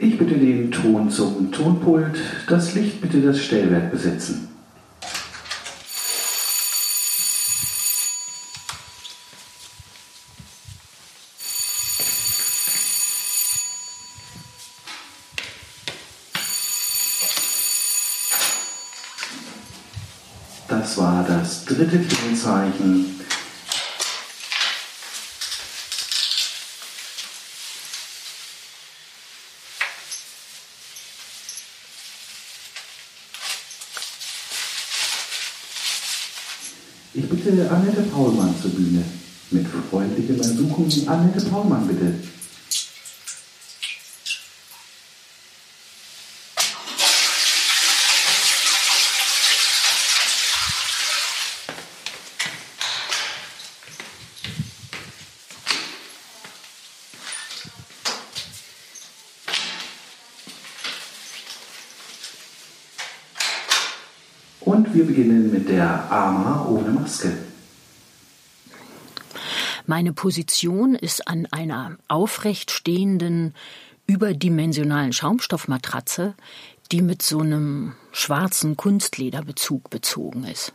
Ich 0.00 0.16
bitte 0.16 0.38
den 0.38 0.70
Ton 0.70 1.10
zum 1.10 1.50
Tonpult, 1.50 2.20
das 2.46 2.76
Licht 2.76 3.00
bitte 3.00 3.20
das 3.20 3.40
Stellwerk 3.40 3.90
besetzen. 3.90 4.46
Das 20.68 20.96
war 20.96 21.26
das 21.26 21.64
dritte 21.64 21.98
Kennzeichen 21.98 23.18
Ich 37.18 37.28
bitte 37.28 37.68
Annette 37.68 38.02
Paulmann 38.02 38.54
zur 38.62 38.70
Bühne. 38.70 39.02
Mit 39.50 39.66
freundlichem 39.90 40.36
Ersuchen 40.36 41.08
Annette 41.08 41.44
Paulmann 41.46 41.88
bitte. 41.88 42.14
Und 64.60 64.94
wir 64.94 65.04
beginnen 65.04 65.37
der 65.78 66.10
Ama 66.10 66.66
ohne 66.66 66.90
Maske. 66.90 67.38
Meine 69.86 70.12
Position 70.12 70.96
ist 70.96 71.28
an 71.28 71.46
einer 71.52 71.96
aufrecht 72.08 72.72
stehenden, 72.72 73.54
überdimensionalen 74.06 75.12
Schaumstoffmatratze, 75.12 76.34
die 76.90 77.00
mit 77.00 77.22
so 77.22 77.40
einem 77.40 77.94
schwarzen 78.10 78.76
Kunstlederbezug 78.76 79.88
bezogen 79.88 80.44
ist. 80.44 80.72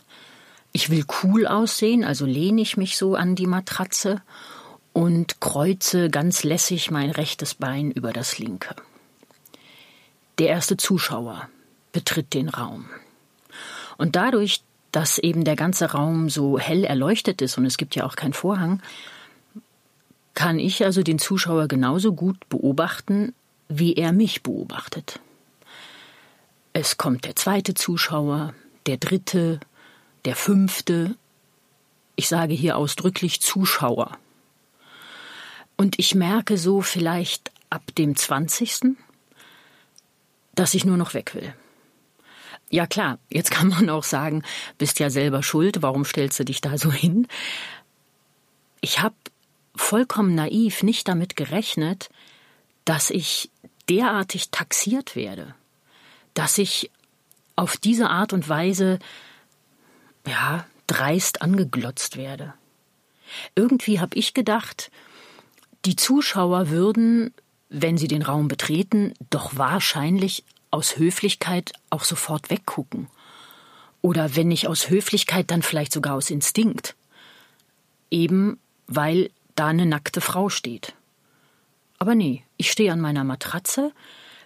Ich 0.72 0.88
will 0.88 1.04
cool 1.22 1.46
aussehen, 1.46 2.02
also 2.02 2.24
lehne 2.24 2.62
ich 2.62 2.78
mich 2.78 2.96
so 2.96 3.14
an 3.14 3.34
die 3.34 3.46
Matratze 3.46 4.22
und 4.94 5.38
kreuze 5.40 6.08
ganz 6.08 6.44
lässig 6.44 6.90
mein 6.90 7.10
rechtes 7.10 7.54
Bein 7.54 7.90
über 7.90 8.12
das 8.12 8.38
linke. 8.38 8.74
Der 10.38 10.48
erste 10.48 10.78
Zuschauer 10.78 11.48
betritt 11.92 12.32
den 12.32 12.48
Raum. 12.48 12.86
Und 13.98 14.16
dadurch, 14.16 14.64
dass 14.94 15.18
eben 15.18 15.42
der 15.42 15.56
ganze 15.56 15.90
Raum 15.90 16.30
so 16.30 16.56
hell 16.56 16.84
erleuchtet 16.84 17.42
ist 17.42 17.58
und 17.58 17.66
es 17.66 17.78
gibt 17.78 17.96
ja 17.96 18.06
auch 18.06 18.14
keinen 18.14 18.32
Vorhang, 18.32 18.80
kann 20.34 20.60
ich 20.60 20.84
also 20.84 21.02
den 21.02 21.18
Zuschauer 21.18 21.66
genauso 21.66 22.12
gut 22.12 22.48
beobachten, 22.48 23.34
wie 23.68 23.94
er 23.94 24.12
mich 24.12 24.44
beobachtet. 24.44 25.18
Es 26.72 26.96
kommt 26.96 27.24
der 27.24 27.34
zweite 27.34 27.74
Zuschauer, 27.74 28.54
der 28.86 28.98
dritte, 28.98 29.58
der 30.26 30.36
fünfte. 30.36 31.16
Ich 32.14 32.28
sage 32.28 32.54
hier 32.54 32.76
ausdrücklich 32.76 33.42
Zuschauer. 33.42 34.16
Und 35.76 35.98
ich 35.98 36.14
merke 36.14 36.56
so 36.56 36.82
vielleicht 36.82 37.50
ab 37.68 37.82
dem 37.98 38.14
zwanzigsten, 38.14 38.96
dass 40.54 40.74
ich 40.74 40.84
nur 40.84 40.96
noch 40.96 41.14
weg 41.14 41.34
will. 41.34 41.52
Ja 42.70 42.86
klar, 42.86 43.18
jetzt 43.30 43.50
kann 43.50 43.68
man 43.68 43.88
auch 43.90 44.04
sagen, 44.04 44.42
bist 44.78 44.98
ja 44.98 45.10
selber 45.10 45.42
schuld, 45.42 45.82
warum 45.82 46.04
stellst 46.04 46.38
du 46.40 46.44
dich 46.44 46.60
da 46.60 46.76
so 46.78 46.90
hin? 46.90 47.28
Ich 48.80 49.00
habe 49.00 49.14
vollkommen 49.76 50.34
naiv 50.34 50.82
nicht 50.82 51.08
damit 51.08 51.36
gerechnet, 51.36 52.08
dass 52.84 53.10
ich 53.10 53.50
derartig 53.88 54.50
taxiert 54.50 55.16
werde, 55.16 55.54
dass 56.34 56.58
ich 56.58 56.90
auf 57.56 57.76
diese 57.76 58.10
Art 58.10 58.32
und 58.32 58.48
Weise 58.48 58.98
ja, 60.26 60.66
dreist 60.86 61.42
angeglotzt 61.42 62.16
werde. 62.16 62.54
Irgendwie 63.54 64.00
habe 64.00 64.16
ich 64.16 64.34
gedacht, 64.34 64.90
die 65.84 65.96
Zuschauer 65.96 66.70
würden, 66.70 67.32
wenn 67.68 67.98
sie 67.98 68.08
den 68.08 68.22
Raum 68.22 68.48
betreten, 68.48 69.14
doch 69.30 69.56
wahrscheinlich 69.56 70.44
aus 70.74 70.96
Höflichkeit 70.96 71.72
auch 71.88 72.02
sofort 72.02 72.50
weggucken. 72.50 73.06
Oder 74.02 74.34
wenn 74.34 74.48
nicht 74.48 74.66
aus 74.66 74.90
Höflichkeit, 74.90 75.50
dann 75.50 75.62
vielleicht 75.62 75.92
sogar 75.92 76.14
aus 76.14 76.30
Instinkt. 76.30 76.96
Eben 78.10 78.58
weil 78.86 79.30
da 79.54 79.68
eine 79.68 79.86
nackte 79.86 80.20
Frau 80.20 80.48
steht. 80.48 80.94
Aber 81.98 82.14
nee, 82.14 82.42
ich 82.56 82.70
stehe 82.70 82.92
an 82.92 83.00
meiner 83.00 83.24
Matratze, 83.24 83.92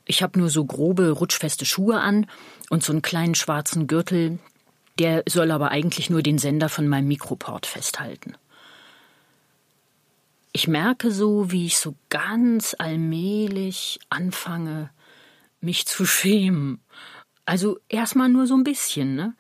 ich 0.05 0.23
habe 0.23 0.39
nur 0.39 0.51
so 0.51 0.65
grobe, 0.65 1.11
rutschfeste 1.11 1.65
Schuhe 1.65 1.99
an 2.01 2.27
und 2.71 2.85
so 2.85 2.93
einen 2.93 3.03
kleinen 3.03 3.35
schwarzen 3.35 3.87
Gürtel, 3.87 4.39
der 4.99 5.23
soll 5.27 5.51
aber 5.51 5.71
eigentlich 5.71 6.11
nur 6.11 6.23
den 6.23 6.39
Sender 6.39 6.69
von 6.69 6.87
meinem 6.87 7.09
Mikroport 7.09 7.67
festhalten. 7.67 8.35
Ich 10.53 10.69
merke 10.69 11.11
so, 11.11 11.51
wie 11.51 11.67
ich 11.67 11.79
so 11.79 11.95
ganz 12.11 12.77
allmählich 12.79 13.99
anfange, 14.11 14.91
mich 15.61 15.87
zu 15.87 16.07
schämen. 16.07 16.81
Also 17.45 17.79
erstmal 17.89 18.29
nur 18.29 18.47
so 18.47 18.55
ein 18.55 18.65
bisschen, 18.65 19.15
ne? 19.15 19.35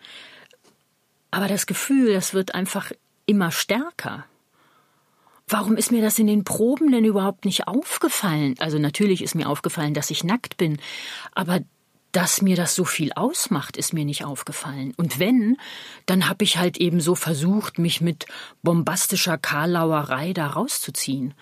Aber 1.30 1.46
das 1.46 1.66
Gefühl, 1.66 2.14
das 2.14 2.32
wird 2.32 2.54
einfach 2.54 2.90
immer 3.26 3.50
stärker. 3.50 4.24
Warum 5.46 5.76
ist 5.76 5.92
mir 5.92 6.02
das 6.02 6.18
in 6.18 6.26
den 6.26 6.44
Proben 6.44 6.90
denn 6.90 7.04
überhaupt 7.04 7.44
nicht 7.44 7.68
aufgefallen? 7.68 8.54
Also 8.58 8.78
natürlich 8.78 9.22
ist 9.22 9.34
mir 9.34 9.48
aufgefallen, 9.48 9.94
dass 9.94 10.10
ich 10.10 10.24
nackt 10.24 10.56
bin, 10.56 10.78
aber 11.34 11.60
dass 12.12 12.40
mir 12.40 12.56
das 12.56 12.74
so 12.74 12.84
viel 12.84 13.12
ausmacht, 13.12 13.76
ist 13.76 13.92
mir 13.92 14.04
nicht 14.04 14.24
aufgefallen. 14.24 14.94
Und 14.96 15.18
wenn, 15.18 15.56
dann 16.06 16.28
habe 16.28 16.44
ich 16.44 16.56
halt 16.56 16.78
eben 16.78 17.00
so 17.00 17.14
versucht, 17.14 17.78
mich 17.78 18.00
mit 18.00 18.26
bombastischer 18.62 19.36
Karlauerei 19.36 20.32
da 20.32 20.46
rauszuziehen. 20.48 21.34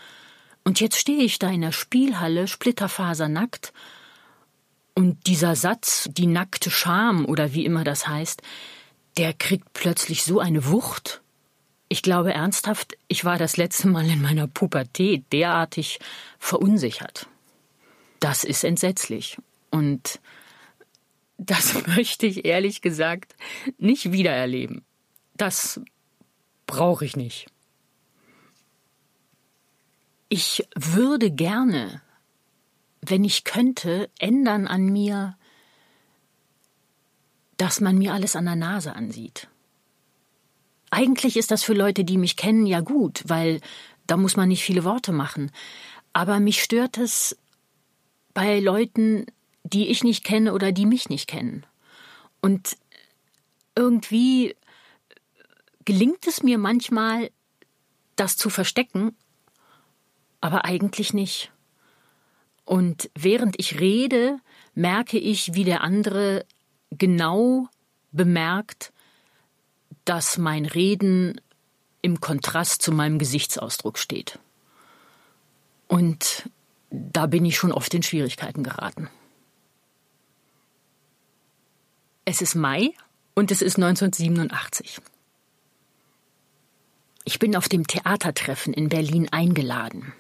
Und 0.65 0.81
jetzt 0.81 0.99
stehe 0.99 1.23
ich 1.23 1.39
da 1.39 1.49
in 1.49 1.61
der 1.61 1.73
Spielhalle, 1.73 2.49
splitterfasernackt, 2.49 3.73
und 4.97 5.27
dieser 5.27 5.57
Satz, 5.57 6.09
die 6.11 6.27
nackte 6.27 6.71
Scham 6.71 7.27
oder 7.27 7.53
wie 7.53 7.67
immer 7.67 7.85
das 7.85 8.09
heißt, 8.09 8.41
der 9.19 9.35
kriegt 9.35 9.75
plötzlich 9.75 10.25
so 10.25 10.41
eine 10.41 10.67
Wucht. 10.67 11.21
Ich 11.89 12.01
glaube 12.03 12.33
ernsthaft, 12.33 12.97
ich 13.07 13.25
war 13.25 13.37
das 13.37 13.59
letzte 13.59 13.89
Mal 13.89 14.09
in 14.09 14.23
meiner 14.23 14.47
Pubertät 14.47 15.25
derartig 15.33 16.01
verunsichert. 16.39 17.29
Das 18.21 18.43
ist 18.43 18.65
entsetzlich. 18.65 19.37
Und 19.71 20.19
das 21.37 21.87
möchte 21.87 22.25
ich 22.25 22.47
ehrlich 22.47 22.81
gesagt 22.81 23.37
nicht 23.77 24.13
wiedererleben. 24.13 24.83
Das 25.35 25.79
brauche 26.67 27.05
ich 27.05 27.17
nicht. 27.17 27.49
Ich 30.31 30.67
würde 30.75 31.31
gerne 31.31 32.01
wenn 33.11 33.25
ich 33.25 33.45
könnte, 33.45 34.11
ändern 34.19 34.67
an 34.67 34.87
mir, 34.87 35.37
dass 37.57 37.81
man 37.81 37.99
mir 37.99 38.13
alles 38.13 38.37
an 38.37 38.45
der 38.45 38.57
Nase 38.57 38.95
ansieht. 38.95 39.49
Eigentlich 40.91 41.37
ist 41.37 41.51
das 41.51 41.63
für 41.63 41.75
Leute, 41.75 42.05
die 42.05 42.19
mich 42.19 42.37
kennen, 42.37 42.67
ja 42.67 42.81
gut, 42.81 43.23
weil 43.27 43.61
da 44.07 44.17
muss 44.17 44.37
man 44.37 44.49
nicht 44.49 44.63
viele 44.63 44.85
Worte 44.85 45.13
machen. 45.13 45.51
Aber 46.13 46.41
mich 46.41 46.63
stört 46.63 46.99
es 46.99 47.37
bei 48.35 48.61
Leuten, 48.61 49.27
die 49.65 49.89
ich 49.89 50.05
nicht 50.05 50.25
kenne 50.25 50.53
oder 50.53 50.73
die 50.73 50.87
mich 50.87 51.09
nicht 51.09 51.27
kennen. 51.27 51.67
Und 52.41 52.77
irgendwie 53.75 54.55
gelingt 55.85 56.27
es 56.27 56.43
mir 56.43 56.59
manchmal, 56.59 57.31
das 58.15 58.37
zu 58.37 58.49
verstecken, 58.49 59.17
aber 60.41 60.65
eigentlich 60.65 61.13
nicht. 61.13 61.53
Und 62.67 63.11
während 63.15 63.59
ich 63.59 63.81
rede, 63.81 64.39
merke 64.75 65.19
ich, 65.19 65.55
wie 65.55 65.65
der 65.65 65.81
andere 65.83 66.45
genau 66.91 67.69
bemerkt, 68.13 68.93
dass 70.05 70.37
mein 70.37 70.67
Reden 70.67 71.41
im 72.03 72.21
Kontrast 72.21 72.83
zu 72.83 72.93
meinem 72.93 73.19
Gesichtsausdruck 73.19 73.99
steht. 73.99 74.39
Und 75.89 76.51
da 76.91 77.27
bin 77.27 77.45
ich 77.45 77.57
schon 77.57 77.73
oft 77.73 77.95
in 77.95 78.03
Schwierigkeiten 78.03 78.65
geraten. 78.65 79.09
Es 82.25 82.43
ist 82.43 82.57
Mai 82.57 82.93
und 83.35 83.53
es 83.53 83.63
ist 83.63 83.77
1987. 83.77 85.01
Ich 87.25 87.39
bin 87.39 87.55
auf 87.55 87.69
dem 87.69 87.87
Theatertreffen 87.87 88.73
in 88.73 88.89
Berlin 88.89 89.29
eingeladen. 89.31 90.13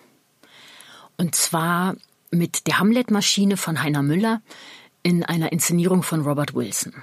Und 1.16 1.34
zwar 1.34 1.96
mit 2.31 2.67
der 2.67 2.78
Hamlet-Maschine 2.78 3.56
von 3.56 3.82
Heiner 3.82 4.02
Müller 4.02 4.43
in 5.02 5.25
einer 5.25 5.52
Inszenierung 5.52 6.02
von 6.02 6.23
Robert 6.23 6.55
Wilson. 6.55 6.94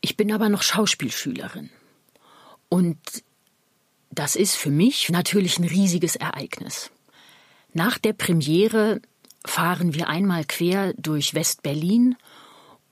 Ich 0.00 0.16
bin 0.16 0.32
aber 0.32 0.48
noch 0.48 0.62
Schauspielschülerin. 0.62 1.70
Und 2.68 2.98
das 4.10 4.36
ist 4.36 4.56
für 4.56 4.70
mich 4.70 5.10
natürlich 5.10 5.58
ein 5.58 5.64
riesiges 5.64 6.16
Ereignis. 6.16 6.90
Nach 7.72 7.98
der 7.98 8.12
Premiere 8.12 9.00
fahren 9.44 9.94
wir 9.94 10.08
einmal 10.08 10.44
quer 10.44 10.94
durch 10.94 11.34
West-Berlin 11.34 12.16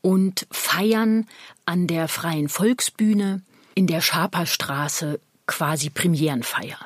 und 0.00 0.46
feiern 0.50 1.26
an 1.64 1.86
der 1.86 2.08
Freien 2.08 2.48
Volksbühne 2.48 3.42
in 3.74 3.86
der 3.86 4.00
Schaperstraße 4.00 5.20
quasi 5.46 5.90
Premierenfeier. 5.90 6.78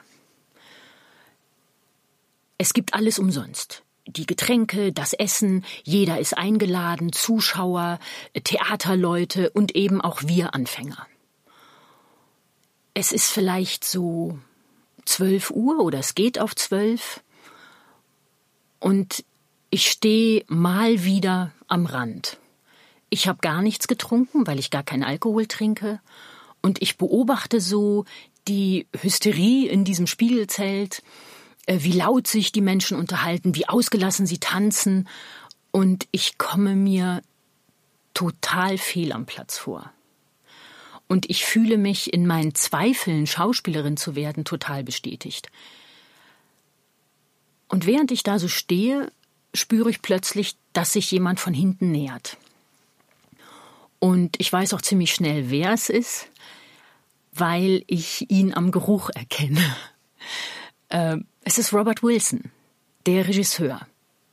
Es 2.62 2.75
gibt 2.75 2.94
alles 2.94 3.19
umsonst. 3.19 3.82
Die 4.06 4.25
Getränke, 4.25 4.93
das 4.93 5.14
Essen, 5.14 5.64
jeder 5.82 6.20
ist 6.20 6.38
eingeladen, 6.38 7.12
Zuschauer, 7.12 7.99
Theaterleute 8.44 9.50
und 9.50 9.75
eben 9.75 10.00
auch 10.00 10.23
wir 10.23 10.55
Anfänger. 10.55 11.09
Es 12.94 13.11
ist 13.11 13.32
vielleicht 13.32 13.82
so 13.82 14.38
zwölf 15.05 15.50
Uhr 15.50 15.81
oder 15.81 15.99
es 15.99 16.14
geht 16.14 16.38
auf 16.38 16.55
zwölf 16.55 17.25
und 18.79 19.25
ich 19.70 19.91
stehe 19.91 20.44
mal 20.47 21.03
wieder 21.03 21.50
am 21.67 21.85
Rand. 21.85 22.38
Ich 23.11 23.26
habe 23.26 23.41
gar 23.41 23.61
nichts 23.61 23.88
getrunken, 23.88 24.47
weil 24.47 24.61
ich 24.61 24.70
gar 24.70 24.85
keinen 24.85 25.03
Alkohol 25.03 25.47
trinke. 25.47 26.00
Und 26.61 26.81
ich 26.81 26.97
beobachte 26.97 27.61
so 27.61 28.05
die 28.47 28.87
Hysterie 28.97 29.67
in 29.67 29.82
diesem 29.82 30.06
Spiegelzelt, 30.06 31.03
wie 31.80 31.92
laut 31.92 32.26
sich 32.26 32.52
die 32.52 32.60
Menschen 32.60 32.96
unterhalten, 32.96 33.54
wie 33.54 33.69
ausgelassen 33.69 34.26
sie 34.26 34.38
tanzen. 34.38 35.08
Und 35.70 36.06
ich 36.10 36.38
komme 36.38 36.76
mir 36.76 37.22
total 38.14 38.78
fehl 38.78 39.12
am 39.12 39.26
Platz 39.26 39.58
vor. 39.58 39.92
Und 41.08 41.28
ich 41.28 41.44
fühle 41.44 41.78
mich 41.78 42.12
in 42.12 42.26
meinen 42.26 42.54
Zweifeln, 42.54 43.26
Schauspielerin 43.26 43.96
zu 43.96 44.14
werden, 44.14 44.44
total 44.44 44.82
bestätigt. 44.82 45.50
Und 47.69 47.86
während 47.86 48.10
ich 48.10 48.22
da 48.22 48.38
so 48.38 48.48
stehe, 48.48 49.10
spüre 49.54 49.90
ich 49.90 50.02
plötzlich, 50.02 50.56
dass 50.72 50.92
sich 50.92 51.10
jemand 51.10 51.40
von 51.40 51.54
hinten 51.54 51.90
nähert. 51.90 52.36
Und 53.98 54.36
ich 54.38 54.52
weiß 54.52 54.74
auch 54.74 54.82
ziemlich 54.82 55.14
schnell, 55.14 55.50
wer 55.50 55.72
es 55.72 55.88
ist, 55.88 56.28
weil 57.32 57.84
ich 57.86 58.30
ihn 58.30 58.52
am 58.54 58.70
Geruch 58.70 59.10
erkenne. 59.14 59.76
Es 61.44 61.59
ist 61.59 61.73
Robert 61.73 62.05
Wilson, 62.05 62.53
der 63.05 63.27
Regisseur. 63.27 63.81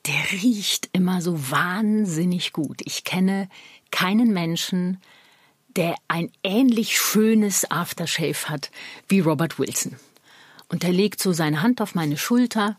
Der 0.06 0.32
riecht 0.32 0.90
immer 0.94 1.22
so 1.22 1.52
wahnsinnig 1.52 2.54
gut. 2.54 2.82
Ich 2.86 3.04
kenne 3.04 3.50
keinen 3.90 4.32
Menschen, 4.32 5.02
der 5.76 5.96
ein 6.08 6.32
ähnlich 6.44 7.00
schönes 7.00 7.70
Aftershave 7.70 8.48
hat 8.48 8.70
wie 9.08 9.22
Robert 9.22 9.58
Wilson. 9.58 9.96
Und 10.70 10.84
er 10.84 10.94
legt 10.94 11.20
so 11.22 11.34
seine 11.34 11.64
Hand 11.64 11.82
auf 11.82 11.96
meine 11.96 12.18
Schulter 12.18 12.78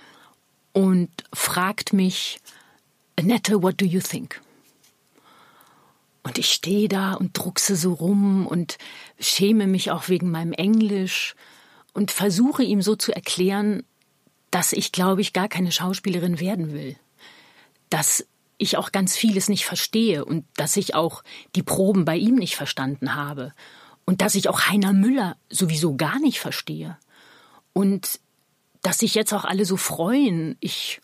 und 0.72 1.10
fragt 1.32 1.92
mich, 1.92 2.40
Annette, 3.16 3.62
what 3.62 3.80
do 3.80 3.84
you 3.84 4.00
think? 4.00 4.40
Und 6.22 6.38
ich 6.38 6.52
stehe 6.52 6.88
da 6.88 7.14
und 7.14 7.36
druckse 7.36 7.74
so 7.74 7.94
rum 7.94 8.46
und 8.46 8.78
schäme 9.18 9.66
mich 9.66 9.90
auch 9.90 10.08
wegen 10.08 10.30
meinem 10.30 10.52
Englisch 10.52 11.34
und 11.94 12.12
versuche 12.12 12.62
ihm 12.62 12.80
so 12.80 12.94
zu 12.94 13.12
erklären, 13.12 13.82
dass 14.50 14.72
ich, 14.72 14.92
glaube 14.92 15.20
ich, 15.20 15.32
gar 15.32 15.48
keine 15.48 15.72
Schauspielerin 15.72 16.40
werden 16.40 16.72
will. 16.72 16.96
Dass 17.88 18.26
ich 18.58 18.76
auch 18.76 18.92
ganz 18.92 19.16
vieles 19.16 19.48
nicht 19.48 19.64
verstehe 19.64 20.24
und 20.24 20.44
dass 20.56 20.76
ich 20.76 20.94
auch 20.94 21.22
die 21.56 21.62
Proben 21.62 22.04
bei 22.04 22.16
ihm 22.16 22.34
nicht 22.34 22.56
verstanden 22.56 23.14
habe 23.14 23.54
und 24.04 24.20
dass 24.20 24.34
ich 24.34 24.48
auch 24.48 24.62
Heiner 24.62 24.92
Müller 24.92 25.36
sowieso 25.48 25.96
gar 25.96 26.18
nicht 26.18 26.40
verstehe 26.40 26.98
und 27.72 28.20
dass 28.82 28.98
sich 28.98 29.14
jetzt 29.14 29.32
auch 29.32 29.44
alle 29.44 29.64
so 29.64 29.76
freuen. 29.76 30.56
Ich 30.60 31.00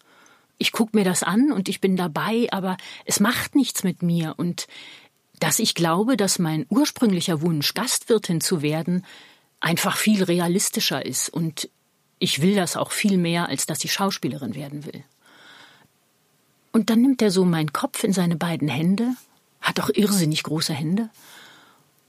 ich 0.58 0.72
guck 0.72 0.94
mir 0.94 1.04
das 1.04 1.22
an 1.22 1.52
und 1.52 1.68
ich 1.68 1.80
bin 1.80 1.96
dabei, 1.96 2.48
aber 2.50 2.76
es 3.04 3.20
macht 3.20 3.54
nichts 3.54 3.84
mit 3.84 4.02
mir 4.02 4.34
und 4.36 4.66
dass 5.38 5.58
ich 5.58 5.74
glaube, 5.74 6.16
dass 6.16 6.38
mein 6.38 6.66
ursprünglicher 6.70 7.42
Wunsch, 7.42 7.74
Gastwirtin 7.74 8.40
zu 8.40 8.62
werden, 8.62 9.04
einfach 9.60 9.96
viel 9.96 10.22
realistischer 10.22 11.04
ist 11.04 11.28
und 11.28 11.68
ich 12.18 12.40
will 12.40 12.54
das 12.54 12.76
auch 12.76 12.92
viel 12.92 13.16
mehr, 13.18 13.48
als 13.48 13.66
dass 13.66 13.84
ich 13.84 13.92
Schauspielerin 13.92 14.54
werden 14.54 14.84
will. 14.84 15.04
Und 16.72 16.90
dann 16.90 17.00
nimmt 17.00 17.22
er 17.22 17.30
so 17.30 17.44
meinen 17.44 17.72
Kopf 17.72 18.04
in 18.04 18.12
seine 18.12 18.36
beiden 18.36 18.68
Hände, 18.68 19.14
hat 19.60 19.80
auch 19.80 19.90
irrsinnig 19.90 20.42
große 20.42 20.74
Hände, 20.74 21.10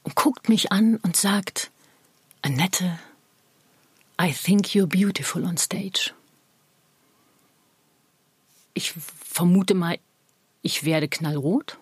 und 0.04 0.16
guckt 0.16 0.50
mich 0.50 0.72
an 0.72 0.98
und 0.98 1.18
sagt, 1.18 1.72
Annette, 2.42 3.00
I 4.22 4.32
think 4.32 4.68
you're 4.68 4.88
beautiful 4.88 5.44
on 5.44 5.58
stage. 5.58 6.14
Ich 8.74 8.94
vermute 8.94 9.74
mal, 9.74 10.00
ich 10.62 10.84
werde 10.84 11.08
knallrot 11.08 11.78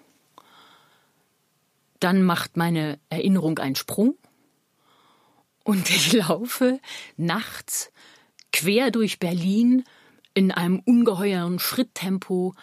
dann 2.05 2.21
macht 2.21 2.55
meine 2.55 2.99
Erinnerung 3.09 3.57
einen 3.57 3.75
Sprung 3.75 4.15
und 5.63 5.89
ich 5.89 6.13
laufe 6.27 6.79
nachts 7.17 7.91
quer 8.55 8.89
durch 8.89 9.19
Berlin 9.19 9.83
in 10.33 10.51
einem 10.51 10.79
ungeheuren 10.79 11.59
Schritttempo 11.59 12.55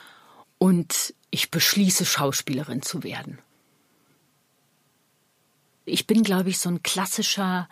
und 0.56 1.14
ich 1.30 1.50
beschließe, 1.50 2.06
Schauspielerin 2.06 2.80
zu 2.80 3.02
werden. 3.02 3.38
Ich 5.84 6.06
bin, 6.06 6.22
glaube 6.22 6.48
ich, 6.48 6.58
so 6.58 6.70
ein 6.70 6.82
klassischer 6.82 7.68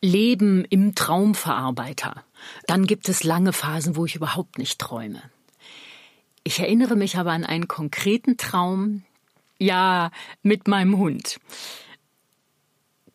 Leben 0.00 0.64
im 0.66 0.94
Traumverarbeiter. 0.94 2.24
Dann 2.68 2.86
gibt 2.86 3.08
es 3.08 3.24
lange 3.24 3.52
Phasen, 3.52 3.96
wo 3.96 4.06
ich 4.06 4.14
überhaupt 4.14 4.58
nicht 4.58 4.78
träume. 4.78 5.22
Ich 6.44 6.60
erinnere 6.60 6.94
mich 6.94 7.16
aber 7.16 7.32
an 7.32 7.44
einen 7.44 7.66
konkreten 7.66 8.36
Traum, 8.36 9.02
ja, 9.58 10.10
mit 10.42 10.68
meinem 10.68 10.98
Hund. 10.98 11.40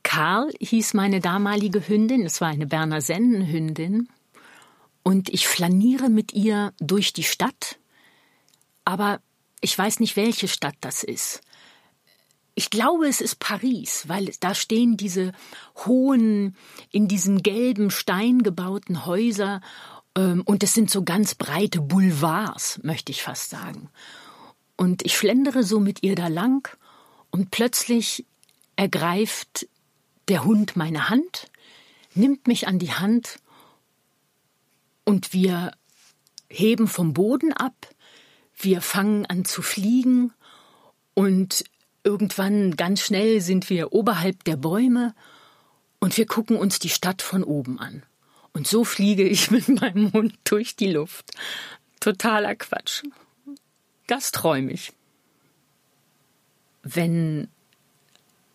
Karl 0.04 0.50
hieß 0.60 0.96
meine 0.96 1.20
damalige 1.20 1.88
Hündin, 1.88 2.26
es 2.26 2.42
war 2.42 2.48
eine 2.48 2.66
Berner 2.66 3.02
Sennenhündin, 3.02 4.10
und 5.04 5.30
ich 5.30 5.48
flaniere 5.48 6.10
mit 6.10 6.34
ihr 6.34 6.74
durch 6.80 7.14
die 7.14 7.24
Stadt, 7.24 7.80
aber 8.86 9.22
ich 9.62 9.78
weiß 9.78 10.00
nicht, 10.00 10.16
welche 10.16 10.48
Stadt 10.48 10.76
das 10.82 11.04
ist. 11.04 11.42
Ich 12.56 12.70
glaube, 12.70 13.08
es 13.08 13.22
ist 13.22 13.40
Paris, 13.40 14.06
weil 14.08 14.32
da 14.40 14.54
stehen 14.54 14.98
diese 14.98 15.32
hohen, 15.86 16.56
in 16.92 17.08
diesen 17.08 17.42
gelben 17.42 17.90
Stein 17.90 18.44
gebauten 18.44 19.06
Häuser 19.06 19.62
ähm, 20.16 20.42
und 20.46 20.64
es 20.64 20.74
sind 20.74 20.90
so 20.90 21.04
ganz 21.04 21.36
breite 21.36 21.80
Boulevards, 21.80 22.80
möchte 22.84 23.12
ich 23.12 23.22
fast 23.24 23.50
sagen. 23.50 23.90
Und 24.76 25.06
ich 25.06 25.18
schlendere 25.18 25.64
so 25.64 25.80
mit 25.80 26.04
ihr 26.04 26.16
da 26.16 26.28
lang 26.28 26.68
und 27.32 27.52
plötzlich 27.52 28.26
ergreift 28.76 29.68
der 30.28 30.44
Hund 30.46 30.76
meine 30.76 31.10
Hand, 31.10 31.50
nimmt 32.14 32.48
mich 32.48 32.68
an 32.68 32.80
die 32.80 32.94
Hand 32.94 33.40
und 35.10 35.34
wir 35.34 35.72
heben 36.50 36.88
vom 36.88 37.14
Boden 37.14 37.52
ab, 37.52 37.74
wir 38.56 38.80
fangen 38.80 39.26
an 39.26 39.44
zu 39.44 39.64
fliegen 39.64 40.34
und 41.16 41.64
irgendwann 42.04 42.76
ganz 42.76 43.02
schnell 43.02 43.42
sind 43.42 43.72
wir 43.72 43.92
oberhalb 43.92 44.44
der 44.44 44.56
Bäume 44.56 45.16
und 46.00 46.16
wir 46.16 46.28
gucken 46.28 46.58
uns 46.58 46.78
die 46.78 46.90
Stadt 46.90 47.24
von 47.24 47.44
oben 47.44 47.80
an. 47.80 48.04
Und 48.54 48.68
so 48.68 48.84
fliege 48.84 49.28
ich 49.28 49.50
mit 49.58 49.68
meinem 49.82 50.14
Hund 50.14 50.36
durch 50.44 50.76
die 50.76 50.92
Luft. 50.92 51.32
Totaler 52.00 52.54
Quatsch. 52.54 53.02
Das 54.06 54.30
träume 54.30 54.72
ich. 54.72 54.94
Wenn 56.84 57.48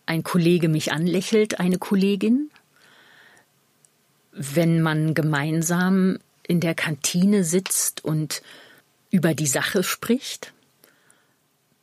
ein 0.05 0.23
Kollege 0.23 0.69
mich 0.69 0.93
anlächelt, 0.93 1.59
eine 1.59 1.79
Kollegin, 1.79 2.49
wenn 4.31 4.81
man 4.81 5.15
gemeinsam 5.15 6.19
in 6.47 6.59
der 6.59 6.75
Kantine 6.75 7.43
sitzt 7.43 8.03
und 8.03 8.41
über 9.09 9.33
die 9.33 9.47
Sache 9.47 9.83
spricht, 9.83 10.53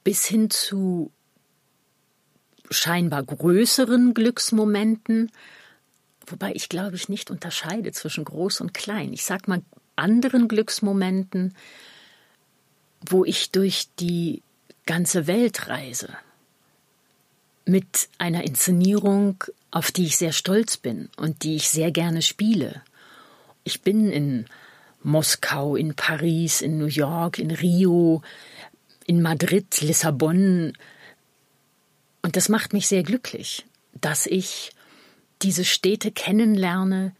bis 0.05 0.25
hin 0.25 0.51
zu 0.51 1.11
scheinbar 2.71 3.23
größeren 3.23 4.15
Glücksmomenten, 4.15 5.31
wobei 6.27 6.53
ich 6.55 6.69
glaube 6.69 6.97
ich 6.97 7.09
nicht 7.09 7.31
unterscheide 7.31 7.93
zwischen 7.93 8.25
groß 8.25 8.61
und 8.61 8.75
klein. 8.75 9.13
Ich 9.13 9.25
sag 9.25 9.49
mal 9.49 9.63
anderen 9.97 10.49
Glücksmomenten, 10.49 11.55
wo 13.09 13.25
ich 13.25 13.51
durch 13.51 13.89
die 13.99 14.43
ganze 14.87 15.27
Welt 15.27 15.69
reise. 15.69 16.09
Mit 17.65 18.09
einer 18.19 18.45
Inszenierung, 18.45 19.45
auf 19.71 19.93
die 19.93 20.07
ich 20.07 20.17
sehr 20.17 20.33
stolz 20.33 20.77
bin 20.77 21.11
und 21.17 21.45
die 21.45 21.57
ich 21.57 21.69
sehr 21.69 21.93
gerne 21.93 22.23
spiele. 22.23 22.83
Ich 23.65 23.83
bin 23.83 24.11
in 24.11 24.47
Moskau, 25.03 25.77
in 25.77 25.95
Paris, 25.95 26.61
in 26.61 26.79
New 26.79 26.87
York, 26.87 27.39
in 27.39 27.51
Rio, 27.51 28.23
in 29.07 29.23
Madrid, 29.23 29.81
Lissabon. 29.81 30.73
Und 32.23 32.37
das 32.37 32.49
macht 32.49 32.73
mich 32.73 32.87
sehr 32.87 33.03
glücklich, 33.03 33.65
dass 34.01 34.27
ich 34.27 34.73
diese 35.43 35.65
Städte 35.65 36.13
kennenlerne, 36.13 37.15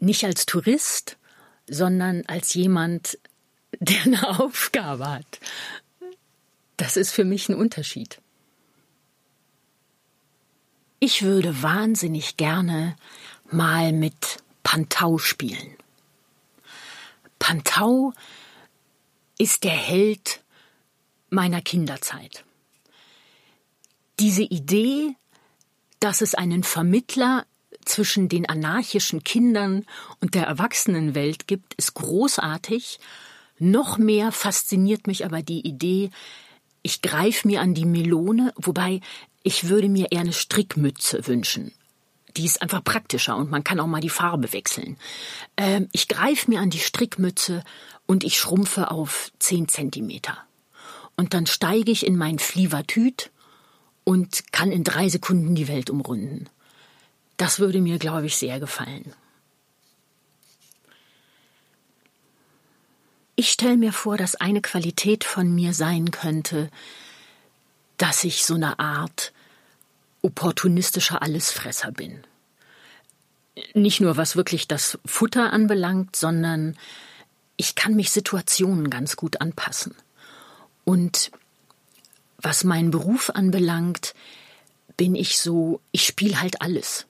nicht 0.00 0.24
als 0.24 0.46
Tourist, 0.46 1.16
sondern 1.68 2.24
als 2.26 2.54
jemand, 2.54 3.18
der 3.80 4.02
eine 4.02 4.40
Aufgabe 4.40 5.08
hat. 5.08 5.40
Das 6.76 6.96
ist 6.96 7.10
für 7.10 7.24
mich 7.24 7.48
ein 7.48 7.54
Unterschied. 7.54 8.20
Ich 11.00 11.22
würde 11.22 11.62
wahnsinnig 11.62 12.36
gerne 12.36 12.96
mal 13.50 13.92
mit 13.92 14.42
Pantau 14.64 15.18
spielen. 15.18 15.77
Pantau 17.48 18.12
ist 19.38 19.64
der 19.64 19.70
Held 19.70 20.44
meiner 21.30 21.62
Kinderzeit. 21.62 22.44
Diese 24.20 24.42
Idee, 24.42 25.16
dass 25.98 26.20
es 26.20 26.34
einen 26.34 26.62
Vermittler 26.62 27.46
zwischen 27.86 28.28
den 28.28 28.46
anarchischen 28.46 29.24
Kindern 29.24 29.86
und 30.20 30.34
der 30.34 30.44
Erwachsenenwelt 30.44 31.46
gibt, 31.46 31.72
ist 31.72 31.94
großartig. 31.94 33.00
Noch 33.58 33.96
mehr 33.96 34.30
fasziniert 34.30 35.06
mich 35.06 35.24
aber 35.24 35.40
die 35.40 35.66
Idee, 35.66 36.10
ich 36.82 37.00
greife 37.00 37.48
mir 37.48 37.62
an 37.62 37.72
die 37.72 37.86
Melone, 37.86 38.52
wobei 38.56 39.00
ich 39.42 39.70
würde 39.70 39.88
mir 39.88 40.08
eher 40.10 40.20
eine 40.20 40.34
Strickmütze 40.34 41.26
wünschen. 41.26 41.72
Die 42.38 42.44
ist 42.44 42.62
einfach 42.62 42.84
praktischer 42.84 43.36
und 43.36 43.50
man 43.50 43.64
kann 43.64 43.80
auch 43.80 43.88
mal 43.88 44.00
die 44.00 44.08
Farbe 44.08 44.52
wechseln. 44.52 44.96
Ähm, 45.56 45.88
ich 45.90 46.06
greife 46.06 46.48
mir 46.48 46.60
an 46.60 46.70
die 46.70 46.78
Strickmütze 46.78 47.64
und 48.06 48.22
ich 48.22 48.38
schrumpfe 48.38 48.92
auf 48.92 49.32
zehn 49.40 49.66
Zentimeter. 49.66 50.38
Und 51.16 51.34
dann 51.34 51.46
steige 51.46 51.90
ich 51.90 52.06
in 52.06 52.16
mein 52.16 52.38
Flievertüt 52.38 53.32
und 54.04 54.52
kann 54.52 54.70
in 54.70 54.84
drei 54.84 55.08
Sekunden 55.08 55.56
die 55.56 55.66
Welt 55.66 55.90
umrunden. 55.90 56.48
Das 57.38 57.58
würde 57.58 57.80
mir, 57.80 57.98
glaube 57.98 58.26
ich, 58.26 58.36
sehr 58.36 58.60
gefallen. 58.60 59.12
Ich 63.34 63.50
stelle 63.50 63.76
mir 63.76 63.92
vor, 63.92 64.16
dass 64.16 64.36
eine 64.36 64.60
Qualität 64.60 65.24
von 65.24 65.52
mir 65.52 65.74
sein 65.74 66.12
könnte, 66.12 66.70
dass 67.96 68.22
ich 68.22 68.44
so 68.44 68.54
eine 68.54 68.78
Art 68.78 69.32
opportunistischer 70.22 71.20
Allesfresser 71.20 71.90
bin. 71.90 72.24
Nicht 73.74 74.00
nur 74.00 74.16
was 74.16 74.36
wirklich 74.36 74.68
das 74.68 74.98
Futter 75.04 75.52
anbelangt, 75.52 76.16
sondern 76.16 76.76
ich 77.56 77.74
kann 77.74 77.94
mich 77.94 78.10
Situationen 78.10 78.90
ganz 78.90 79.16
gut 79.16 79.40
anpassen. 79.40 79.94
Und 80.84 81.30
was 82.38 82.64
meinen 82.64 82.90
Beruf 82.90 83.30
anbelangt, 83.30 84.14
bin 84.96 85.14
ich 85.14 85.38
so, 85.40 85.80
ich 85.92 86.04
spiele 86.04 86.40
halt 86.40 86.62
alles. 86.62 87.06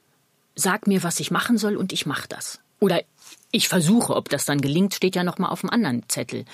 Sag 0.54 0.86
mir, 0.86 1.02
was 1.02 1.20
ich 1.20 1.30
machen 1.30 1.58
soll 1.58 1.76
und 1.76 1.92
ich 1.92 2.06
mache 2.06 2.28
das. 2.28 2.60
Oder 2.80 3.02
ich 3.50 3.68
versuche, 3.68 4.14
ob 4.14 4.28
das 4.28 4.44
dann 4.44 4.60
gelingt, 4.60 4.94
steht 4.94 5.16
ja 5.16 5.24
noch 5.24 5.38
mal 5.38 5.48
auf 5.48 5.60
dem 5.60 5.70
anderen 5.70 6.08
Zettel. 6.08 6.44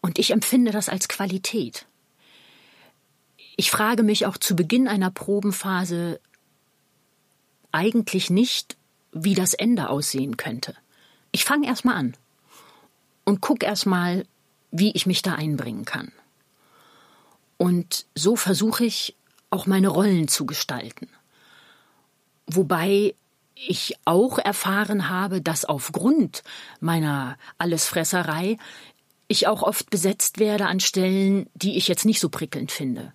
Und 0.00 0.18
ich 0.18 0.30
empfinde 0.30 0.72
das 0.72 0.88
als 0.88 1.08
Qualität. 1.08 1.86
Ich 3.56 3.70
frage 3.70 4.02
mich 4.02 4.26
auch 4.26 4.36
zu 4.38 4.56
Beginn 4.56 4.88
einer 4.88 5.10
Probenphase 5.10 6.20
eigentlich 7.70 8.30
nicht, 8.30 8.76
wie 9.12 9.34
das 9.34 9.54
Ende 9.54 9.88
aussehen 9.88 10.36
könnte. 10.36 10.74
Ich 11.30 11.44
fange 11.44 11.66
erst 11.66 11.84
mal 11.84 11.94
an 11.94 12.16
und 13.24 13.40
guck 13.40 13.62
erst 13.62 13.86
mal, 13.86 14.24
wie 14.70 14.92
ich 14.92 15.06
mich 15.06 15.22
da 15.22 15.34
einbringen 15.34 15.84
kann. 15.84 16.12
Und 17.58 18.06
so 18.14 18.36
versuche 18.36 18.84
ich 18.84 19.14
auch 19.50 19.66
meine 19.66 19.88
Rollen 19.88 20.28
zu 20.28 20.46
gestalten. 20.46 21.08
Wobei 22.46 23.14
ich 23.54 23.96
auch 24.04 24.38
erfahren 24.38 25.08
habe, 25.08 25.40
dass 25.40 25.64
aufgrund 25.64 26.42
meiner 26.80 27.36
Allesfresserei 27.58 28.56
ich 29.28 29.46
auch 29.46 29.62
oft 29.62 29.90
besetzt 29.90 30.38
werde 30.38 30.66
an 30.66 30.80
Stellen, 30.80 31.48
die 31.54 31.76
ich 31.76 31.86
jetzt 31.86 32.04
nicht 32.04 32.20
so 32.20 32.28
prickelnd 32.28 32.72
finde. 32.72 33.12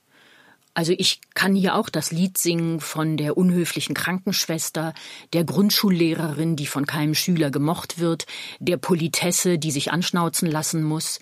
Also 0.77 0.93
ich 0.95 1.21
kann 1.33 1.55
hier 1.55 1.73
auch 1.73 1.89
das 1.89 2.11
Lied 2.11 2.37
singen 2.37 2.79
von 2.79 3.17
der 3.17 3.35
unhöflichen 3.35 3.95
Krankenschwester, 3.95 4.93
der 5.33 5.43
Grundschullehrerin, 5.43 6.55
die 6.55 6.67
von 6.67 6.85
keinem 6.85 7.15
Schüler 7.15 7.49
gemocht 7.49 7.97
wird, 7.97 8.27
der 8.59 8.77
Politesse, 8.77 9.57
die 9.57 9.71
sich 9.71 9.91
anschnauzen 9.91 10.47
lassen 10.47 10.83
muss. 10.83 11.19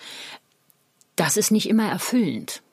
Das 1.15 1.37
ist 1.37 1.51
nicht 1.51 1.69
immer 1.69 1.89
erfüllend. 1.89 2.63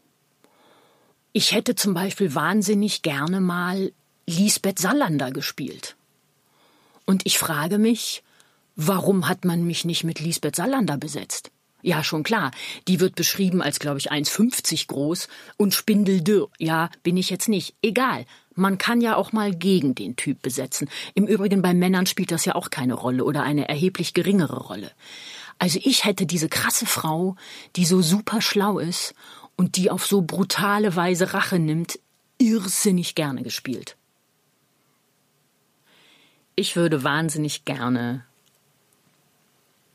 Ich 1.33 1.53
hätte 1.53 1.77
zum 1.77 1.95
Beispiel 1.95 2.35
wahnsinnig 2.35 3.03
gerne 3.03 3.41
mal 3.41 3.93
Lisbeth 4.27 4.81
Salander 4.81 5.31
gespielt. 5.31 5.95
Und 7.07 7.23
ich 7.27 7.39
frage 7.39 7.79
mich, 7.79 8.25
warum 8.75 9.29
hat 9.29 9.45
man 9.45 9.63
mich 9.63 9.85
nicht 9.85 10.03
mit 10.03 10.19
Lisbeth 10.19 10.57
Salander 10.57 10.97
besetzt? 10.97 11.52
Ja, 11.83 12.05
schon 12.05 12.23
klar. 12.23 12.53
Die 12.87 13.01
wird 13.01 13.17
beschrieben 13.17 13.61
als, 13.61 13.81
glaube 13.81 13.99
ich, 13.99 14.13
1,50 14.13 14.87
groß 14.87 15.29
und 15.57 15.75
spindeldürr. 15.75 16.49
Ja, 16.59 16.91
bin 17.03 17.17
ich 17.17 17.29
jetzt 17.29 17.49
nicht. 17.49 17.75
Egal. 17.83 18.25
Man 18.55 18.79
kann 18.79 19.01
ja 19.01 19.17
auch 19.17 19.33
mal 19.33 19.53
gegen 19.55 19.95
den 19.95 20.15
Typ 20.15 20.43
besetzen. 20.43 20.89
Im 21.15 21.27
Übrigen 21.27 21.61
bei 21.61 21.75
Männern 21.75 22.07
spielt 22.07 22.31
das 22.31 22.45
ja 22.45 22.55
auch 22.55 22.71
keine 22.71 22.95
Rolle 22.95 23.25
oder 23.25 23.43
eine 23.43 23.69
erheblich 23.69 24.15
geringere 24.15 24.61
Rolle. 24.61 24.93
Also 25.59 25.81
ich 25.83 26.05
hätte 26.05 26.27
diese 26.27 26.49
krasse 26.49 26.87
Frau, 26.87 27.37
die 27.77 27.85
so 27.85 28.01
super 28.01 28.41
schlau 28.41 28.79
ist 28.79 29.15
und 29.57 29.77
die 29.77 29.91
auf 29.91 30.07
so 30.07 30.23
brutale 30.23 30.95
Weise 30.95 31.35
Rache 31.35 31.59
nimmt, 31.59 31.99
irrsinnig 32.39 33.15
gerne 33.15 33.43
gespielt. 33.43 33.97
Ich 36.55 36.77
würde 36.77 37.03
wahnsinnig 37.03 37.65
gerne 37.65 38.25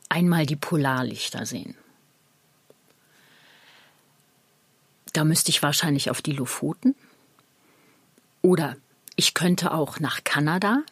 einmal 0.09 0.45
die 0.45 0.55
Polarlichter 0.55 1.45
sehen. 1.45 1.75
Da 5.13 5.23
müsste 5.23 5.49
ich 5.49 5.63
wahrscheinlich 5.63 6.09
auf 6.09 6.21
die 6.21 6.33
Lofoten. 6.33 6.95
Oder 8.41 8.75
ich 9.15 9.33
könnte 9.33 9.73
auch 9.73 9.99
nach 9.99 10.23
Kanada. 10.23 10.83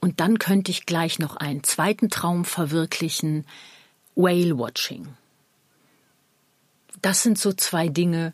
Und 0.00 0.20
dann 0.20 0.38
könnte 0.38 0.70
ich 0.70 0.86
gleich 0.86 1.18
noch 1.18 1.36
einen 1.36 1.64
zweiten 1.64 2.10
Traum 2.10 2.44
verwirklichen, 2.44 3.44
Whale 4.14 4.56
Watching. 4.58 5.08
Das 7.02 7.22
sind 7.22 7.38
so 7.38 7.52
zwei 7.52 7.88
Dinge, 7.88 8.32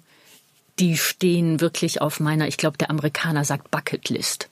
die 0.78 0.96
stehen 0.96 1.60
wirklich 1.60 2.00
auf 2.00 2.20
meiner, 2.20 2.48
ich 2.48 2.56
glaube, 2.56 2.78
der 2.78 2.90
Amerikaner 2.90 3.44
sagt 3.44 3.70
Bucketlist. 3.70 4.48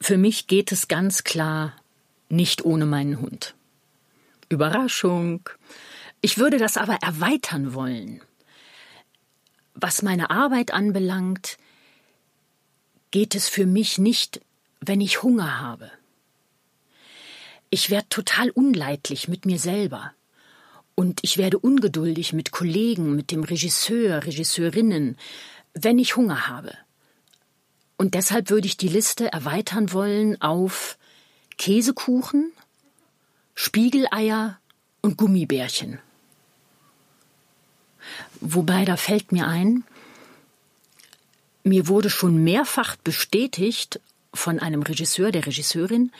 Für 0.00 0.16
mich 0.16 0.46
geht 0.46 0.72
es 0.72 0.88
ganz 0.88 1.24
klar 1.24 1.74
nicht 2.28 2.64
ohne 2.64 2.86
meinen 2.86 3.20
Hund. 3.20 3.54
Überraschung. 4.48 5.48
Ich 6.20 6.38
würde 6.38 6.58
das 6.58 6.76
aber 6.76 6.94
erweitern 7.02 7.74
wollen. 7.74 8.20
Was 9.74 10.02
meine 10.02 10.30
Arbeit 10.30 10.72
anbelangt, 10.72 11.58
geht 13.10 13.34
es 13.34 13.48
für 13.48 13.66
mich 13.66 13.98
nicht, 13.98 14.40
wenn 14.80 15.00
ich 15.00 15.22
Hunger 15.22 15.60
habe. 15.60 15.90
Ich 17.70 17.90
werde 17.90 18.08
total 18.08 18.50
unleidlich 18.50 19.28
mit 19.28 19.44
mir 19.44 19.58
selber. 19.58 20.12
Und 20.94 21.20
ich 21.22 21.36
werde 21.38 21.58
ungeduldig 21.58 22.32
mit 22.32 22.50
Kollegen, 22.50 23.14
mit 23.14 23.30
dem 23.30 23.44
Regisseur, 23.44 24.24
Regisseurinnen, 24.24 25.16
wenn 25.74 25.98
ich 25.98 26.16
Hunger 26.16 26.48
habe. 26.48 26.72
Und 27.96 28.14
deshalb 28.14 28.50
würde 28.50 28.66
ich 28.66 28.76
die 28.76 28.88
Liste 28.88 29.32
erweitern 29.32 29.92
wollen 29.92 30.40
auf 30.40 30.98
Käsekuchen, 31.58 32.52
Spiegeleier 33.54 34.58
und 35.02 35.16
Gummibärchen. 35.16 35.98
Wobei 38.40 38.84
da 38.84 38.96
fällt 38.96 39.32
mir 39.32 39.46
ein, 39.46 39.84
mir 41.64 41.88
wurde 41.88 42.08
schon 42.08 42.42
mehrfach 42.42 42.96
bestätigt 42.96 44.00
von 44.32 44.58
einem 44.58 44.82
Regisseur, 44.82 45.32
der 45.32 45.44
Regisseurin, 45.44 46.12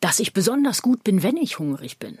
dass 0.00 0.20
ich 0.20 0.32
besonders 0.32 0.82
gut 0.82 1.04
bin, 1.04 1.22
wenn 1.22 1.36
ich 1.36 1.58
hungrig 1.58 1.98
bin. 1.98 2.18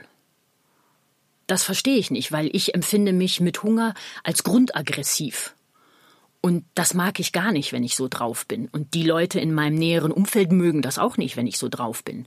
Das 1.46 1.64
verstehe 1.64 1.96
ich 1.96 2.10
nicht, 2.10 2.32
weil 2.32 2.54
ich 2.54 2.74
empfinde 2.74 3.12
mich 3.12 3.40
mit 3.40 3.62
Hunger 3.62 3.94
als 4.22 4.42
grundaggressiv. 4.42 5.54
Und 6.42 6.64
das 6.74 6.92
mag 6.92 7.20
ich 7.20 7.32
gar 7.32 7.52
nicht, 7.52 7.72
wenn 7.72 7.84
ich 7.84 7.96
so 7.96 8.08
drauf 8.08 8.46
bin. 8.46 8.68
Und 8.68 8.94
die 8.94 9.04
Leute 9.04 9.38
in 9.38 9.54
meinem 9.54 9.76
näheren 9.76 10.10
Umfeld 10.10 10.50
mögen 10.50 10.82
das 10.82 10.98
auch 10.98 11.16
nicht, 11.16 11.36
wenn 11.36 11.46
ich 11.46 11.56
so 11.56 11.68
drauf 11.68 12.02
bin. 12.02 12.26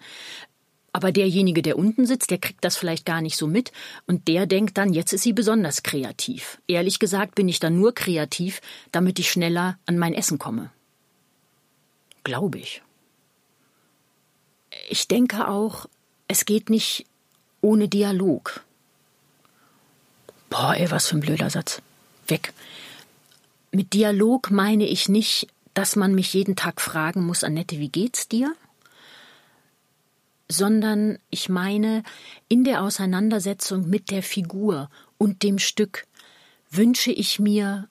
Aber 0.93 1.11
derjenige, 1.11 1.61
der 1.61 1.77
unten 1.77 2.05
sitzt, 2.05 2.31
der 2.31 2.37
kriegt 2.37 2.63
das 2.63 2.77
vielleicht 2.77 3.05
gar 3.05 3.19
nicht 3.19 3.35
so 3.35 3.47
mit 3.47 3.73
und 4.07 4.29
der 4.29 4.45
denkt 4.45 4.77
dann, 4.77 4.93
jetzt 4.93 5.11
ist 5.11 5.23
sie 5.23 5.33
besonders 5.33 5.83
kreativ. 5.83 6.61
Ehrlich 6.69 6.99
gesagt 6.99 7.35
bin 7.35 7.49
ich 7.49 7.59
dann 7.59 7.77
nur 7.77 7.93
kreativ, 7.93 8.61
damit 8.93 9.19
ich 9.19 9.29
schneller 9.29 9.77
an 9.85 9.97
mein 9.97 10.13
Essen 10.13 10.39
komme. 10.39 10.71
Glaube 12.23 12.59
ich. 12.59 12.81
Ich 14.89 15.09
denke 15.09 15.49
auch, 15.49 15.87
es 16.29 16.45
geht 16.45 16.69
nicht 16.69 17.05
ohne 17.59 17.89
Dialog. 17.89 18.63
Boah, 20.49 20.75
ey, 20.77 20.89
was 20.91 21.09
für 21.09 21.17
ein 21.17 21.21
blöder 21.21 21.49
Satz. 21.49 21.81
Weg. 22.27 22.53
Mit 23.75 23.91
Dialog 23.91 24.51
meine 24.51 24.87
ich 24.87 25.09
nicht, 25.09 25.47
dass 25.73 25.97
man 25.97 26.15
mich 26.15 26.33
jeden 26.33 26.55
Tag 26.55 26.79
fragen 26.79 27.25
muss, 27.25 27.43
Annette, 27.43 27.77
wie 27.77 27.89
geht's 27.89 28.29
dir? 28.29 28.55
Sondern 30.47 31.19
ich 31.29 31.49
meine, 31.49 32.03
in 32.47 32.63
der 32.63 32.83
Auseinandersetzung 32.83 33.89
mit 33.89 34.11
der 34.11 34.23
Figur 34.23 34.89
und 35.17 35.43
dem 35.43 35.59
Stück 35.59 36.07
wünsche 36.71 37.11
ich 37.11 37.37
mir 37.37 37.89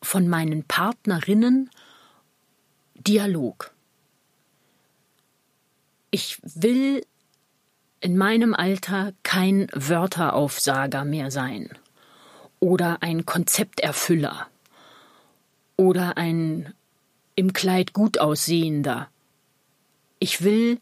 von 0.00 0.26
meinen 0.26 0.64
Partnerinnen 0.64 1.68
Dialog. 2.94 3.74
Ich 6.10 6.38
will 6.42 7.04
in 8.00 8.16
meinem 8.16 8.54
Alter 8.54 9.12
kein 9.22 9.68
Wörteraufsager 9.74 11.04
mehr 11.04 11.30
sein 11.30 11.76
oder 12.60 13.02
ein 13.02 13.26
Konzepterfüller 13.26 14.48
oder 15.76 16.16
ein 16.16 16.74
im 17.34 17.52
Kleid 17.52 17.92
gut 17.92 18.18
aussehender. 18.18 19.08
Ich 20.18 20.42
will, 20.42 20.80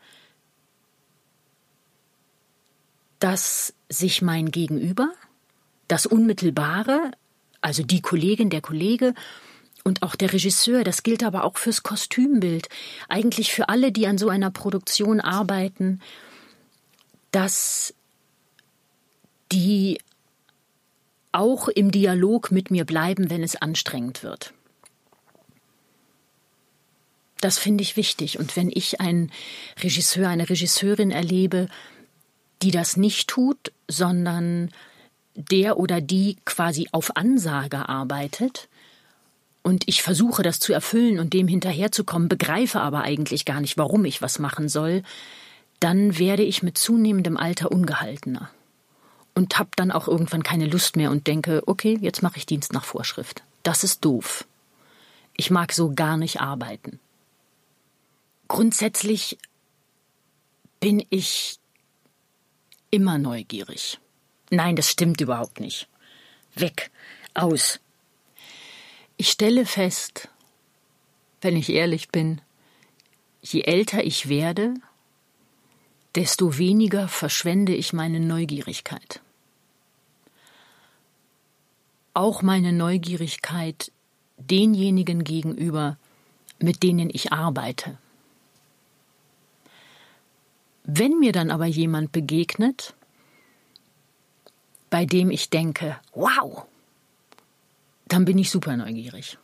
dass 3.19 3.75
sich 3.89 4.23
mein 4.23 4.51
Gegenüber, 4.51 5.11
das 5.89 6.07
Unmittelbare, 6.07 7.11
also 7.61 7.83
die 7.83 8.03
Kollegin, 8.03 8.51
der 8.51 8.61
Kollege 8.61 9.15
und 9.83 10.03
auch 10.03 10.15
der 10.15 10.33
Regisseur, 10.33 10.85
das 10.85 11.03
gilt 11.03 11.25
aber 11.25 11.45
auch 11.45 11.59
fürs 11.59 11.83
Kostümbild, 11.83 12.69
eigentlich 13.09 13.53
für 13.53 13.69
alle, 13.69 13.93
die 13.93 14.07
an 14.07 14.19
so 14.19 14.29
einer 14.29 14.51
Produktion 14.51 15.21
arbeiten, 15.21 16.01
dass 17.33 17.95
die 19.51 19.99
auch 21.35 21.69
im 21.69 21.91
Dialog 21.91 22.51
mit 22.51 22.71
mir 22.71 22.85
bleiben, 22.85 23.31
wenn 23.31 23.43
es 23.43 23.57
anstrengend 23.57 24.23
wird. 24.23 24.55
Das 27.41 27.59
finde 27.59 27.83
ich 27.83 27.97
wichtig. 27.97 28.39
Und 28.39 28.57
wenn 28.57 28.71
ich 28.73 29.01
einen 29.01 29.31
Regisseur, 29.83 30.29
eine 30.29 30.49
Regisseurin 30.49 31.11
erlebe, 31.11 31.69
die 32.63 32.71
das 32.71 32.97
nicht 32.97 33.29
tut, 33.29 33.73
sondern 33.89 34.71
der 35.35 35.79
oder 35.79 36.01
die 36.01 36.37
quasi 36.45 36.89
auf 36.93 37.17
Ansage 37.17 37.89
arbeitet, 37.89 38.69
und 39.63 39.85
ich 39.89 40.03
versuche 40.03 40.43
das 40.43 40.61
zu 40.61 40.75
erfüllen 40.75 41.19
und 41.19 41.33
dem 41.33 41.49
hinterherzukommen, 41.49 42.29
begreife 42.29 42.81
aber 42.81 43.03
eigentlich 43.03 43.47
gar 43.47 43.63
nicht, 43.63 43.79
warum 43.79 44.05
ich 44.05 44.21
was 44.21 44.39
machen 44.39 44.69
soll, 44.69 45.03
dann 45.81 46.19
werde 46.19 46.43
ich 46.43 46.63
mit 46.63 46.77
zunehmendem 46.77 47.39
Alter 47.39 47.73
ungehaltener 47.73 48.51
und 49.35 49.59
habe 49.59 49.71
dann 49.77 49.91
auch 49.91 50.09
irgendwann 50.09 50.43
keine 50.43 50.67
Lust 50.67 50.97
mehr 50.97 51.11
und 51.11 51.27
denke, 51.27 51.63
okay, 51.67 51.99
jetzt 52.01 52.23
mache 52.23 52.39
ich 52.39 52.47
Dienst 52.47 52.73
nach 52.73 52.85
Vorschrift. 52.85 53.43
Das 53.63 53.85
ist 53.85 54.05
doof. 54.05 54.47
Ich 55.37 55.51
mag 55.51 55.73
so 55.73 55.93
gar 55.95 56.17
nicht 56.17 56.41
arbeiten. 56.41 57.01
Grundsätzlich 58.47 59.39
bin 60.81 61.05
ich 61.11 61.59
immer 62.91 63.19
neugierig. 63.19 63.99
Nein, 64.51 64.77
das 64.77 64.91
stimmt 64.91 65.21
überhaupt 65.21 65.59
nicht. 65.59 65.89
Weg, 66.55 66.91
aus. 67.33 67.81
Ich 69.17 69.31
stelle 69.31 69.67
fest, 69.67 70.29
wenn 71.41 71.57
ich 71.57 71.71
ehrlich 71.71 72.11
bin, 72.11 72.41
je 73.43 73.63
älter 73.63 74.05
ich 74.05 74.29
werde, 74.29 74.75
desto 76.15 76.59
weniger 76.59 77.09
verschwende 77.09 77.75
ich 77.75 77.93
meine 77.93 78.21
Neugierigkeit. 78.21 79.21
Auch 82.15 82.43
meine 82.43 82.73
Neugierigkeit 82.73 83.91
denjenigen 84.39 85.25
gegenüber, 85.25 85.99
mit 86.59 86.83
denen 86.83 87.11
ich 87.13 87.33
arbeite. 87.33 87.99
Wenn 90.85 91.19
mir 91.19 91.33
dann 91.33 91.51
aber 91.51 91.67
jemand 91.67 92.13
begegnet, 92.13 92.95
bei 94.91 95.07
dem 95.07 95.31
ich 95.31 95.51
denke, 95.51 95.99
wow, 96.13 96.67
dann 98.07 98.25
bin 98.25 98.39
ich 98.39 98.51
super 98.51 98.77
neugierig. 98.77 99.39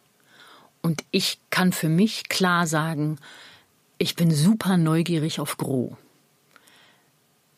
Und 0.83 1.03
ich 1.11 1.39
kann 1.51 1.73
für 1.73 1.89
mich 1.89 2.29
klar 2.29 2.67
sagen, 2.67 3.19
ich 3.99 4.15
bin 4.15 4.31
super 4.31 4.77
neugierig 4.77 5.41
auf 5.41 5.57
Gros. 5.57 5.97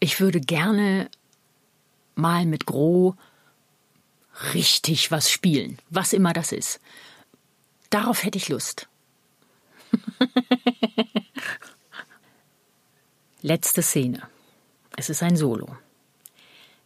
Ich 0.01 0.21
würde 0.21 0.41
gerne 0.41 1.11
mal 2.15 2.47
mit 2.47 2.67
Gros 2.67 3.15
richtig 4.55 5.11
was 5.11 5.31
spielen, 5.31 5.79
was 5.91 6.13
immer 6.13 6.33
das 6.33 6.53
ist. 6.53 6.81
Darauf 7.91 8.25
hätte 8.25 8.39
ich 8.39 8.49
Lust. 8.49 8.89
Letzte 13.43 13.83
Szene. 13.83 14.23
Es 14.97 15.11
ist 15.11 15.23
ein 15.23 15.37
Solo. 15.37 15.77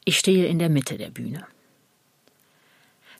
Ich 0.04 0.18
stehe 0.18 0.46
in 0.46 0.59
der 0.59 0.68
Mitte 0.68 0.96
der 0.96 1.11
Bühne. 1.11 1.46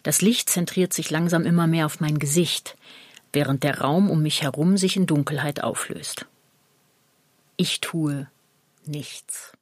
Das 0.03 0.23
Licht 0.23 0.49
zentriert 0.49 0.93
sich 0.93 1.11
langsam 1.11 1.45
immer 1.45 1.67
mehr 1.67 1.87
auf 1.87 2.01
mein 2.01 2.19
Gesicht, 2.19 2.77
während 3.33 3.65
der 3.65 3.81
Raum 3.81 4.09
um 4.09 4.23
mich 4.23 4.43
herum 4.43 4.77
sich 4.77 4.97
in 4.97 5.07
Dunkelheit 5.07 5.63
auflöst. 5.63 6.27
Ich 7.57 7.81
tue 7.81 8.29
nichts. 8.85 9.53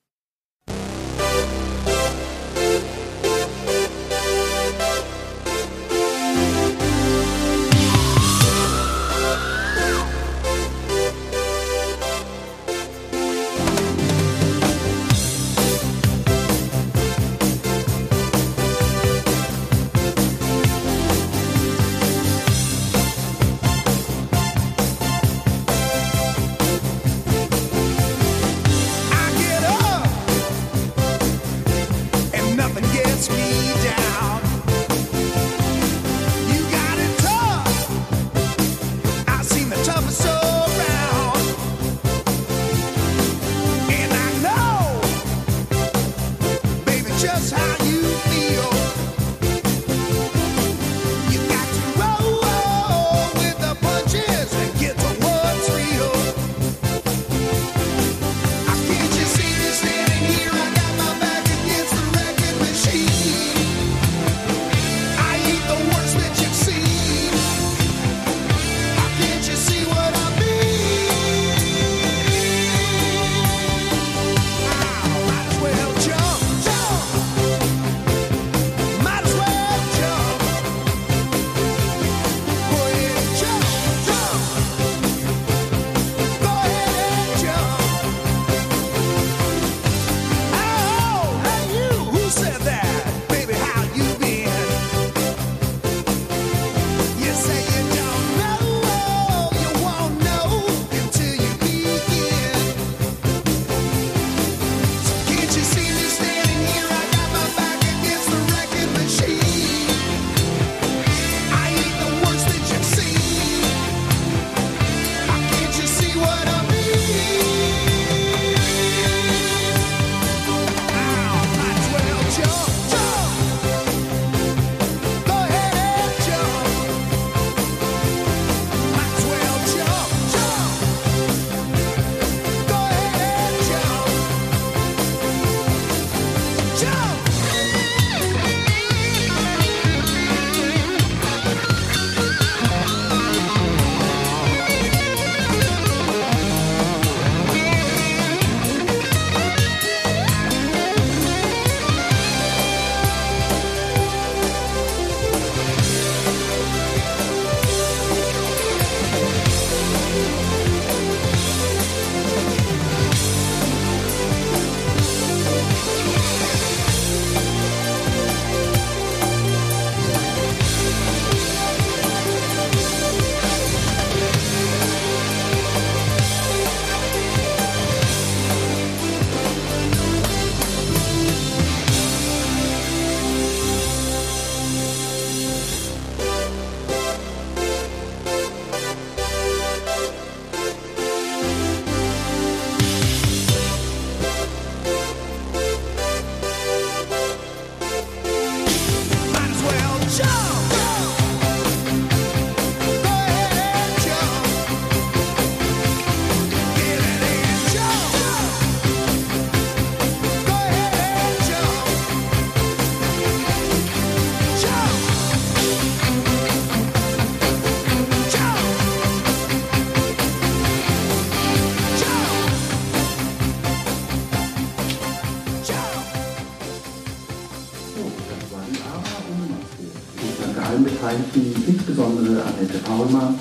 Annette 232.44 232.78
Paulmann. 232.78 233.38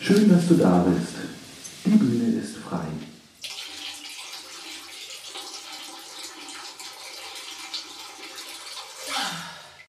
Schön, 0.00 0.28
dass 0.28 0.48
du 0.48 0.54
da 0.54 0.84
bist. 0.88 1.11